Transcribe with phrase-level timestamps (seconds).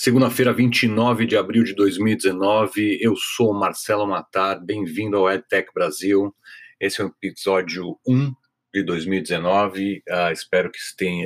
[0.00, 6.32] Segunda-feira, 29 de abril de 2019, eu sou Marcelo Matar, bem-vindo ao EdTech Brasil.
[6.78, 8.32] Esse é o episódio 1
[8.72, 9.96] de 2019.
[9.96, 10.78] Uh, ah, espero que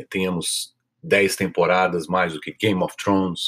[0.08, 3.42] tenhamos 10 temporadas mais do que Game of Thrones.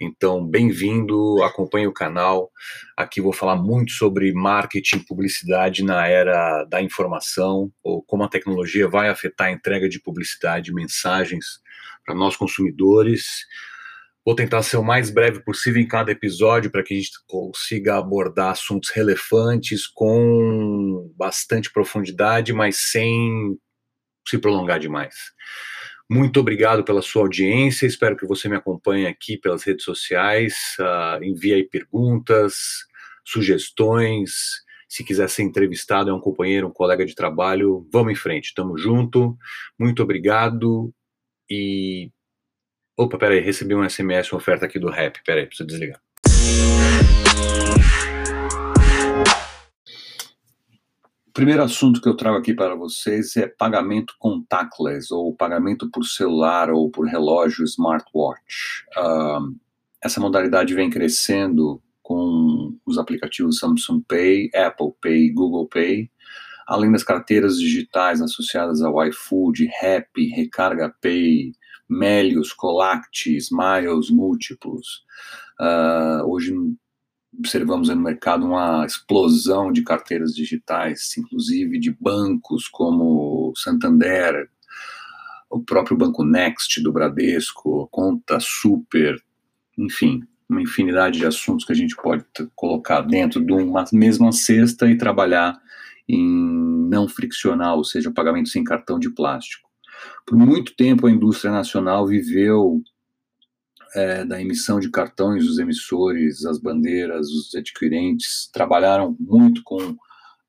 [0.00, 2.48] Então, bem-vindo, acompanhe o canal.
[2.96, 8.86] Aqui vou falar muito sobre marketing, publicidade na era da informação, ou como a tecnologia
[8.86, 11.60] vai afetar a entrega de publicidade, mensagens
[12.06, 13.44] para nós consumidores.
[14.24, 17.98] Vou tentar ser o mais breve possível em cada episódio para que a gente consiga
[17.98, 23.58] abordar assuntos relevantes com bastante profundidade, mas sem
[24.28, 25.14] se prolongar demais.
[26.08, 27.86] Muito obrigado pela sua audiência.
[27.86, 30.54] Espero que você me acompanhe aqui pelas redes sociais.
[30.78, 32.54] Uh, envie aí perguntas,
[33.24, 34.30] sugestões.
[34.88, 37.88] Se quiser ser entrevistado, é um companheiro, um colega de trabalho.
[37.92, 38.52] Vamos em frente.
[38.54, 39.36] Tamo junto.
[39.78, 40.92] Muito obrigado
[41.50, 42.10] e
[42.94, 45.18] Opa, peraí, recebi um SMS, uma oferta aqui do rap.
[45.24, 45.98] Peraí, preciso desligar.
[51.26, 56.04] O primeiro assunto que eu trago aqui para vocês é pagamento contactless, ou pagamento por
[56.04, 58.84] celular ou por relógio smartwatch.
[60.04, 66.10] Essa modalidade vem crescendo com os aplicativos Samsung Pay, Apple Pay, Google Pay,
[66.66, 71.54] além das carteiras digitais associadas ao iFood, Happy, Recarga Pay,
[71.92, 75.04] Melios, Colactis, Miles múltiplos.
[75.60, 76.54] Uh, hoje
[77.38, 84.48] observamos no mercado uma explosão de carteiras digitais, inclusive de bancos como Santander,
[85.50, 89.22] o próprio Banco Next do Bradesco, Conta Super,
[89.76, 94.88] enfim, uma infinidade de assuntos que a gente pode colocar dentro de uma mesma cesta
[94.88, 95.58] e trabalhar
[96.08, 99.71] em não friccional, ou seja, pagamento sem cartão de plástico.
[100.26, 102.82] Por muito tempo, a indústria nacional viveu
[103.94, 109.96] é, da emissão de cartões, os emissores, as bandeiras, os adquirentes trabalharam muito com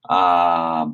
[0.08, 0.88] a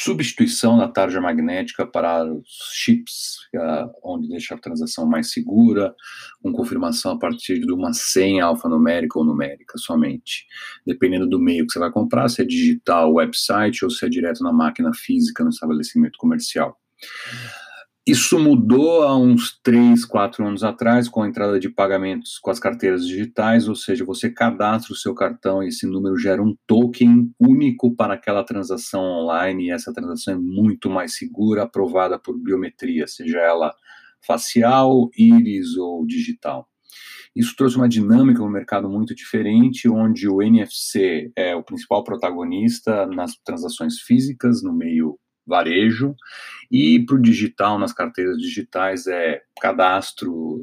[0.00, 5.94] substituição da tarja magnética para os chips, é, onde deixa a transação mais segura,
[6.42, 10.46] com confirmação a partir de uma senha alfanumérica ou numérica somente,
[10.84, 14.42] dependendo do meio que você vai comprar, se é digital, website ou se é direto
[14.42, 16.76] na máquina física no estabelecimento comercial.
[18.04, 22.58] Isso mudou há uns 3, 4 anos atrás, com a entrada de pagamentos com as
[22.58, 27.32] carteiras digitais, ou seja, você cadastra o seu cartão e esse número gera um token
[27.38, 33.06] único para aquela transação online, e essa transação é muito mais segura, aprovada por biometria,
[33.06, 33.72] seja ela
[34.26, 36.66] facial, íris ou digital.
[37.36, 43.06] Isso trouxe uma dinâmica no mercado muito diferente, onde o NFC é o principal protagonista
[43.06, 46.14] nas transações físicas, no meio varejo,
[46.70, 50.60] e para o digital, nas carteiras digitais, é cadastro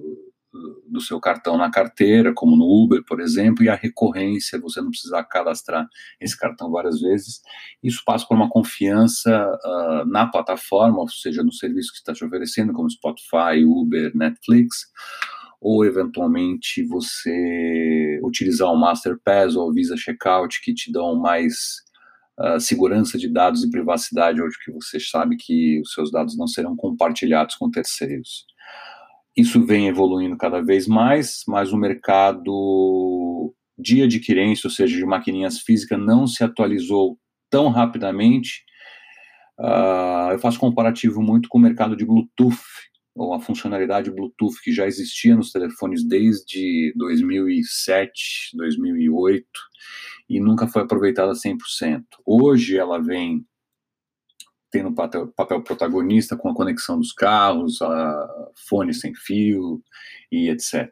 [0.87, 4.89] do seu cartão na carteira, como no Uber, por exemplo, e a recorrência, você não
[4.89, 5.87] precisar cadastrar
[6.19, 7.41] esse cartão várias vezes.
[7.83, 12.25] Isso passa por uma confiança uh, na plataforma, ou seja, no serviço que está te
[12.25, 14.87] oferecendo, como Spotify, Uber, Netflix,
[15.61, 21.83] ou eventualmente você utilizar o Masterpass ou o Visa Checkout, que te dão mais
[22.59, 26.75] segurança de dados e privacidade, hoje que você sabe que os seus dados não serão
[26.75, 28.45] compartilhados com terceiros.
[29.35, 35.59] Isso vem evoluindo cada vez mais, mas o mercado de adquirência, ou seja, de maquininhas
[35.59, 37.17] físicas, não se atualizou
[37.49, 38.63] tão rapidamente.
[39.57, 42.57] Uh, eu faço comparativo muito com o mercado de Bluetooth,
[43.15, 49.45] ou a funcionalidade Bluetooth que já existia nos telefones desde 2007, 2008
[50.29, 52.03] e nunca foi aproveitada 100%.
[52.25, 53.45] Hoje ela vem
[54.71, 59.81] tendo papel, papel protagonista com a conexão dos carros, a fone sem fio
[60.31, 60.91] e etc.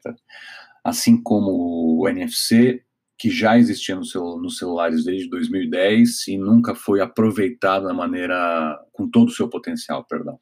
[0.84, 2.84] Assim como o NFC,
[3.18, 8.80] que já existia no seu, nos celulares desde 2010 e nunca foi aproveitado da maneira,
[8.92, 10.38] com todo o seu potencial, perdão.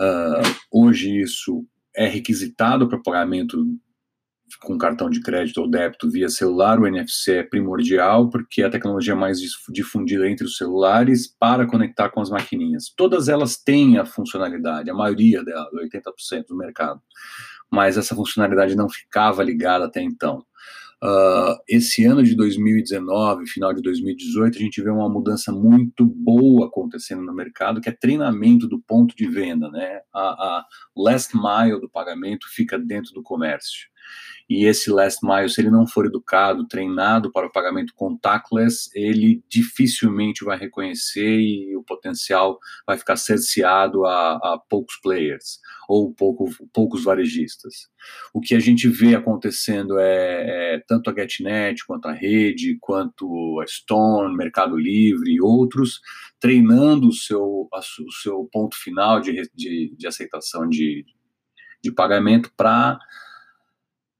[0.00, 1.64] Uh, hoje isso
[1.96, 3.64] é requisitado para pagamento
[4.60, 8.70] com cartão de crédito ou débito via celular, o NFC é primordial porque é a
[8.70, 9.38] tecnologia mais
[9.70, 12.92] difundida entre os celulares para conectar com as maquininhas.
[12.96, 17.00] Todas elas têm a funcionalidade, a maioria delas, 80% do mercado,
[17.70, 20.44] mas essa funcionalidade não ficava ligada até então.
[21.04, 26.66] Uh, esse ano de 2019, final de 2018, a gente vê uma mudança muito boa
[26.66, 30.00] acontecendo no mercado, que é treinamento do ponto de venda, né?
[30.14, 30.66] A, a
[30.96, 33.86] last mile do pagamento fica dentro do comércio.
[34.48, 39.42] E esse last mile, se ele não for educado, treinado para o pagamento contactless, ele
[39.48, 45.58] dificilmente vai reconhecer e o potencial vai ficar cerceado a, a poucos players
[45.88, 47.88] ou pouco, poucos varejistas.
[48.34, 53.60] O que a gente vê acontecendo é, é, tanto a GetNet, quanto a Rede, quanto
[53.62, 56.00] a Stone, Mercado Livre e outros,
[56.38, 61.06] treinando o seu, a, o seu ponto final de, de, de aceitação de,
[61.82, 62.98] de pagamento para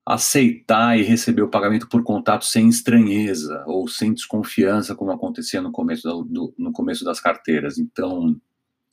[0.06, 5.72] aceitar e receber o pagamento por contato sem estranheza ou sem desconfiança, como acontecia no
[5.72, 7.78] começo, do, no começo das carteiras.
[7.78, 8.36] Então,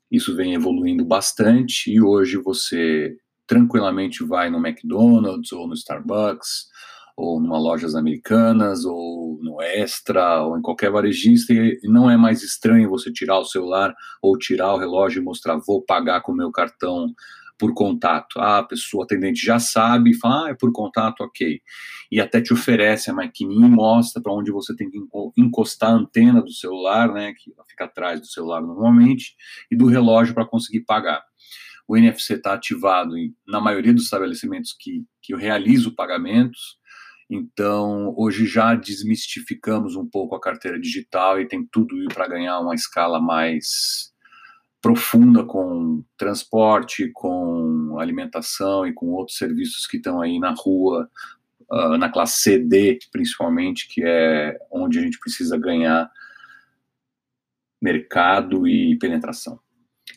[0.09, 6.69] isso vem evoluindo bastante e hoje você tranquilamente vai no McDonald's ou no Starbucks
[7.17, 12.41] ou numa lojas americanas ou no Extra ou em qualquer varejista e não é mais
[12.41, 16.35] estranho você tirar o celular ou tirar o relógio e mostrar vou pagar com o
[16.35, 17.13] meu cartão
[17.61, 18.39] por contato.
[18.39, 21.61] Ah, a pessoa atendente já sabe, fala, ah, é por contato, ok.
[22.11, 24.97] E até te oferece a maquininha e mostra para onde você tem que
[25.37, 29.35] encostar a antena do celular, né, que fica atrás do celular normalmente,
[29.69, 31.23] e do relógio para conseguir pagar.
[31.87, 36.79] O NFC está ativado em, na maioria dos estabelecimentos que, que eu realizo pagamentos,
[37.33, 42.75] então, hoje já desmistificamos um pouco a carteira digital e tem tudo para ganhar uma
[42.75, 44.10] escala mais
[44.81, 51.09] profunda com transporte, com alimentação e com outros serviços que estão aí na rua,
[51.71, 56.09] uh, na classe CD, principalmente, que é onde a gente precisa ganhar
[57.81, 59.59] mercado e penetração.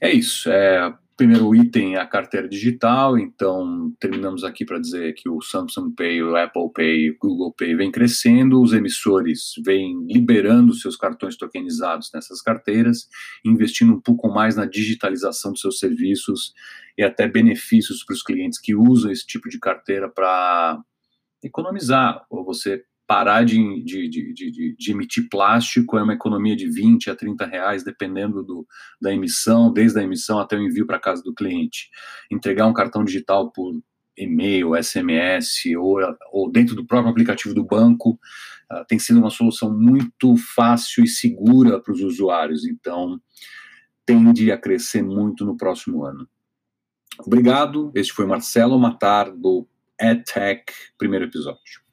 [0.00, 0.50] É isso.
[0.50, 5.94] É, primeiro item é a carteira digital, então terminamos aqui para dizer que o Samsung
[5.94, 11.37] Pay, o Apple Pay, o Google Pay vem crescendo, os emissores vêm liberando seus cartões
[11.37, 13.08] tokenizados nessas carteiras,
[13.44, 16.52] investindo um pouco mais na digitalização dos seus serviços
[16.99, 20.81] e até benefícios para os clientes que usam esse tipo de carteira para
[21.43, 27.10] economizar, ou você parar de, de, de, de, emitir plástico é uma economia de 20
[27.10, 28.66] a 30 reais, dependendo do,
[29.00, 31.90] da emissão, desde a emissão até o envio para casa do cliente.
[32.30, 33.74] Entregar um cartão digital por
[34.16, 35.98] e-mail, SMS ou,
[36.32, 38.18] ou dentro do próprio aplicativo do banco
[38.72, 43.20] uh, tem sido uma solução muito fácil e segura para os usuários, então
[44.06, 46.28] tende a crescer muito no próximo ano.
[47.18, 49.66] Obrigado, este foi Marcelo Matar do
[50.00, 51.83] EdTech, primeiro episódio.